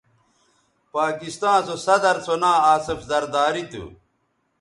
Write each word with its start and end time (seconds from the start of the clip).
پاکستاں 0.93 1.57
سو 1.65 1.75
صدرسو 1.85 2.35
ناں 2.41 2.57
آصف 2.73 2.99
زرداری 3.09 3.63
تھو 3.71 3.83